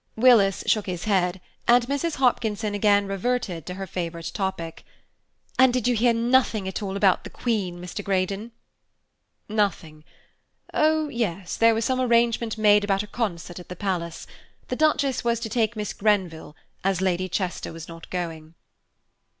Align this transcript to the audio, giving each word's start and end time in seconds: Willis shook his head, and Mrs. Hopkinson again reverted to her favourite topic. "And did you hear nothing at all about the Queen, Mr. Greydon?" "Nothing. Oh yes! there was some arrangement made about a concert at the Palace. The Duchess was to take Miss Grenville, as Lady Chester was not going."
Willis 0.15 0.63
shook 0.65 0.87
his 0.87 1.03
head, 1.03 1.39
and 1.67 1.85
Mrs. 1.85 2.15
Hopkinson 2.15 2.73
again 2.73 3.05
reverted 3.05 3.67
to 3.67 3.75
her 3.75 3.85
favourite 3.85 4.31
topic. 4.33 4.83
"And 5.59 5.71
did 5.71 5.87
you 5.87 5.93
hear 5.95 6.11
nothing 6.11 6.67
at 6.67 6.81
all 6.81 6.97
about 6.97 7.23
the 7.23 7.29
Queen, 7.29 7.79
Mr. 7.79 8.03
Greydon?" 8.03 8.51
"Nothing. 9.47 10.03
Oh 10.73 11.07
yes! 11.09 11.55
there 11.55 11.75
was 11.75 11.85
some 11.85 12.01
arrangement 12.01 12.57
made 12.57 12.83
about 12.83 13.03
a 13.03 13.05
concert 13.07 13.59
at 13.59 13.69
the 13.69 13.75
Palace. 13.75 14.25
The 14.69 14.75
Duchess 14.75 15.23
was 15.23 15.39
to 15.41 15.49
take 15.49 15.75
Miss 15.75 15.93
Grenville, 15.93 16.55
as 16.83 16.99
Lady 16.99 17.29
Chester 17.29 17.71
was 17.71 17.87
not 17.87 18.09
going." 18.09 18.55